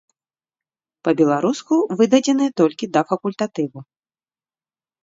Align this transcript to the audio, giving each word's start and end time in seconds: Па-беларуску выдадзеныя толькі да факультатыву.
Па-беларуску 1.07 1.73
выдадзеныя 2.01 2.51
толькі 2.63 2.91
да 2.97 3.01
факультатыву. 3.13 3.79